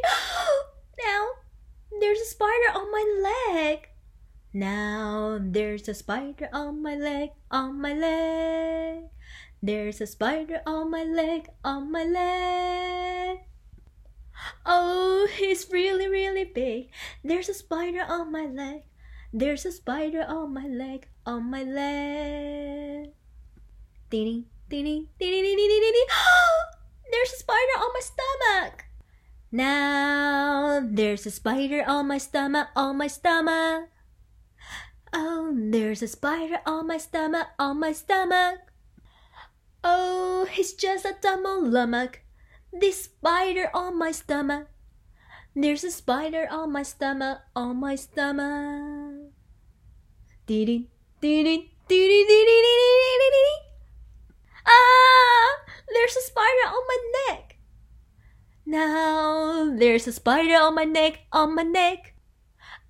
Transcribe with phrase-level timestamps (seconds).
[1.04, 1.28] Now
[2.00, 3.88] there's a spider on my leg.
[4.52, 9.12] Now there's a spider on my leg, on my leg.
[9.62, 13.44] There's a spider on my leg, on my leg.
[14.64, 16.88] Oh, he's really, really big.
[17.22, 18.82] There's a spider on my leg.
[19.32, 23.12] There's a spider on my leg, on my leg.
[24.08, 26.08] Ding, ding, ding, ding, ding, ding, ding, ding.
[26.16, 26.47] Oh,
[27.18, 28.84] there's a spider on my stomach.
[29.50, 33.88] Now there's a spider on my stomach, on my stomach.
[35.12, 38.60] Oh, there's a spider on my stomach, on my stomach.
[39.82, 42.20] Oh, he's just a dumb old lummock.
[42.72, 44.68] This spider on my stomach.
[45.56, 49.32] There's a spider on my stomach, on my stomach.
[50.46, 50.86] Dee-dee,
[51.20, 53.58] dee-dee, dee-dee, dee-dee, dee-dee, dee-dee.
[54.64, 55.18] Ah!
[55.90, 56.98] There's a spider on my
[57.28, 57.56] neck.
[58.66, 62.14] Now there's a spider on my neck, on my neck.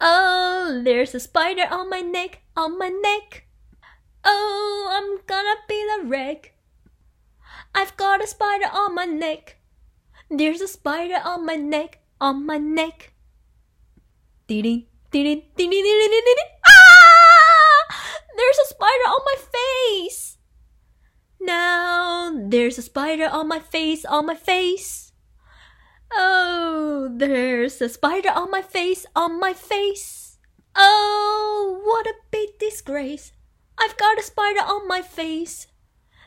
[0.00, 3.46] Oh, there's a spider on my neck, on my neck.
[4.24, 6.54] Oh, I'm gonna be the wreck.
[7.74, 9.58] I've got a spider on my neck.
[10.30, 13.12] There's a spider on my neck, on my neck.
[14.46, 16.52] Ding ding ding ding ding ding ding ding ding.
[16.66, 18.18] Ah!
[18.36, 20.37] There's a spider on my face.
[21.40, 25.12] Now there's a spider on my face, on my face.
[26.12, 30.38] Oh, there's a spider on my face, on my face.
[30.74, 33.32] Oh, what a big disgrace.
[33.78, 35.66] I've got a spider on my face.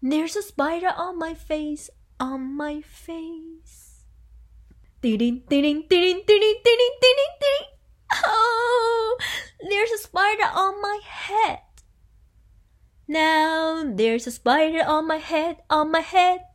[0.00, 1.90] There's a spider on my face,
[2.20, 4.04] on my face.
[5.00, 6.94] Ding ding ding ding ding ding ding
[7.40, 7.66] ding.
[8.24, 9.18] Oh,
[9.68, 11.61] there's a spider on my head.
[13.12, 16.46] Now there's a spider on my head, on my head.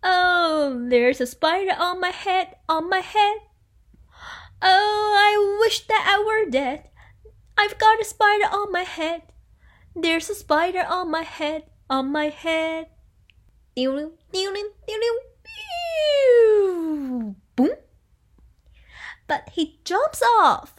[0.00, 3.38] Oh, there's a spider on my head, on my head.
[4.62, 6.88] Oh, I wish that I were dead.
[7.58, 9.22] I've got a spider on my head.
[9.96, 12.86] There's a spider on my head, on my head.
[17.56, 17.74] Boom.
[19.26, 20.74] But he jumps off.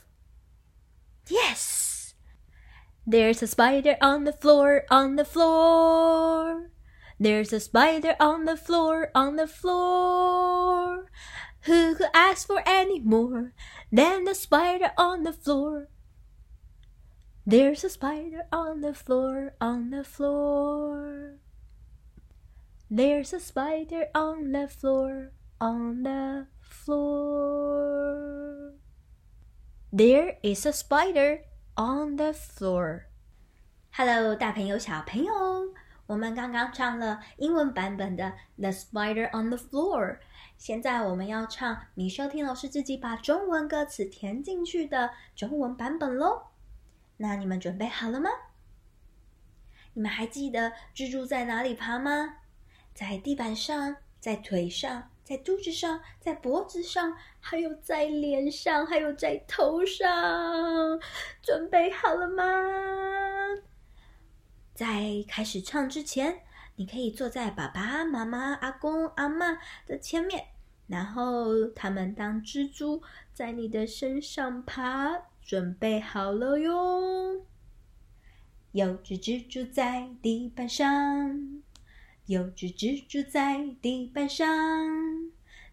[1.28, 1.91] Yes.
[3.06, 6.70] There's a spider on the floor, on the floor.
[7.20, 11.10] There's a spider on the floor, on the floor.
[11.62, 13.54] Who could ask for any more
[13.92, 15.90] than the spider on the floor?
[17.46, 21.38] There's a spider on the floor, on the floor.
[22.90, 28.74] There's a spider on the floor, on the floor.
[29.92, 31.46] There is a spider
[31.76, 33.04] on the floor.
[33.92, 35.34] Hello，大朋友、小朋友，
[36.06, 38.26] 我们刚刚唱了英文版本的
[38.58, 40.14] 《The Spider on the Floor》。
[40.58, 46.48] 现在我们要唱米修听老师自己把中文歌词填进去的中文版本喽。
[47.18, 48.30] 那你们准备好了吗？
[49.94, 52.38] 你们还记得蜘蛛在哪里爬吗？
[52.94, 61.00] 在地板上，在腿上，在肚子上，在脖子上，还有在脸上，还有在头上。
[61.42, 62.44] 准备好了吗？
[64.74, 66.42] 在开始唱之前，
[66.76, 69.58] 你可以坐在爸爸妈妈、阿公、阿妈
[69.88, 70.48] 的前面，
[70.88, 73.02] 然后他们当蜘蛛
[73.32, 75.18] 在你的身上爬。
[75.42, 77.46] 准备好了哟！
[78.74, 81.64] 有只蜘蛛在地板上，
[82.26, 85.21] 有只蜘蛛在地板上。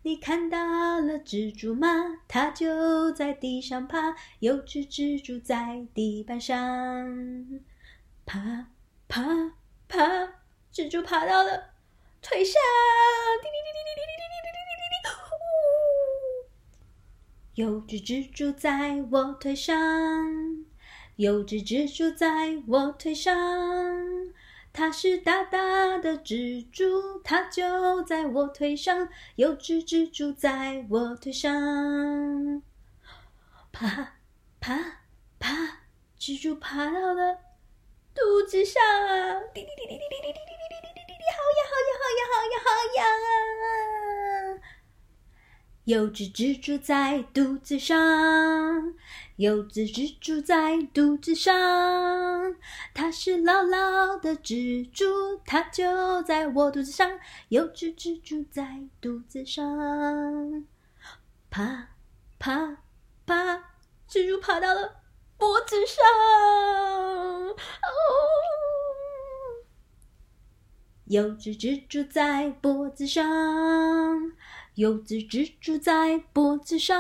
[0.09, 0.59] 你看到
[1.01, 2.23] 了蜘蛛吗？
[2.27, 4.17] 它就在地上爬。
[4.39, 6.57] 有只蜘蛛在地板上，
[8.25, 8.69] 爬
[9.07, 9.23] 爬
[9.87, 9.99] 爬，
[10.73, 11.75] 蜘蛛爬到了
[12.23, 12.55] 腿上，
[13.43, 15.07] 滴滴滴滴滴滴滴滴滴滴滴滴，
[15.37, 16.49] 呜！
[17.57, 19.77] 有只蜘蛛在我腿上，
[21.17, 23.37] 有只蜘蛛在我腿上，
[24.79, 29.09] 它是大大的蜘蛛，它就在我腿上。
[29.35, 32.63] 有只蜘蛛在我腿上，
[33.73, 34.13] 爬
[34.61, 35.03] 爬
[35.41, 35.81] 爬，
[36.17, 37.41] 蜘蛛爬到了
[38.15, 38.81] 肚子上，
[39.53, 43.03] 滴滴滴滴滴滴滴滴滴滴滴滴滴，好呀好呀好痒好痒好痒
[44.55, 44.63] 啊！
[45.89, 47.97] 有只蜘蛛在肚子上，
[49.37, 51.57] 有只蜘蛛在肚子上，
[52.93, 57.19] 它是牢牢的蜘蛛，它就在我肚子上。
[57.49, 60.67] 有只蜘蛛在肚子上，
[61.49, 61.89] 爬
[62.39, 62.83] 爬
[63.25, 63.57] 爬，
[64.07, 64.97] 蜘蛛爬到了
[65.39, 66.05] 脖子上。
[67.57, 67.57] 哦，
[71.07, 73.25] 有只蜘蛛在脖子上。
[74.79, 76.97] 有只蜘蛛在脖子上，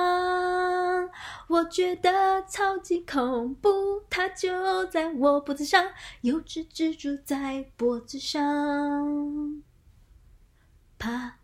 [1.46, 5.92] 我觉得超级恐怖，它就在我脖子上。
[6.22, 9.62] 有只蜘蛛在脖子上，
[10.98, 11.38] 爬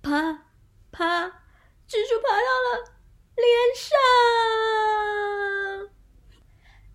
[0.00, 0.44] 爬
[0.90, 1.26] 爬，
[1.86, 2.94] 蜘蛛爬到了
[3.36, 3.46] 脸
[3.76, 3.92] 上。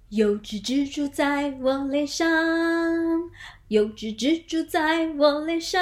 [0.09, 2.27] 有只蜘蛛在我脸上。
[3.67, 5.79] 有只蜘蛛在我脸上，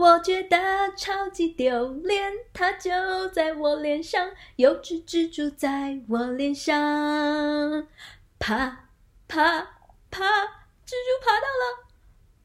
[0.00, 0.56] 我觉得
[0.96, 4.30] 超级丢脸，它就在我脸上。
[4.56, 7.86] 有只蜘蛛在我脸上，
[8.38, 8.88] 爬
[9.28, 9.76] 爬
[10.10, 10.24] 爬，
[10.86, 11.84] 蜘蛛爬到了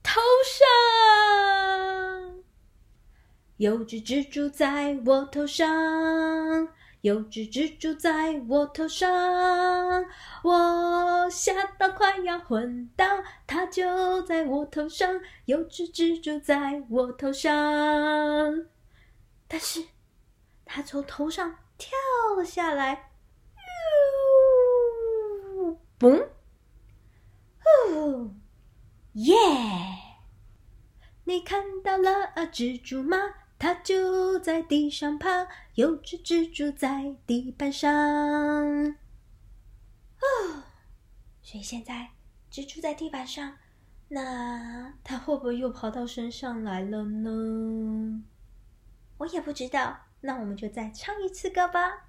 [0.03, 0.67] 头上。
[3.55, 6.67] 有只蜘蛛在我头上。
[7.05, 9.07] 有只蜘蛛在我头上，
[10.41, 13.05] 我吓到快要昏倒，
[13.45, 15.21] 它就在我头上。
[15.45, 17.53] 有只蜘蛛在我头上，
[19.47, 19.85] 但是
[20.65, 21.91] 它从头上跳
[22.35, 23.11] 了下来，
[25.57, 26.27] 呜，嘣，
[27.91, 28.31] 哦，
[29.13, 29.35] 耶！
[31.25, 33.35] 你看到了蜘蛛吗？
[33.57, 37.91] 它就在地上爬，有只蜘蛛在地板上。
[40.19, 40.63] 哦，
[41.41, 42.11] 所以现在
[42.51, 43.57] 蜘蛛在地板上，
[44.09, 48.23] 那它会不会又跑到身上来了呢？
[49.17, 49.99] 我也不知道。
[50.21, 52.07] 那我们就再唱一次歌吧。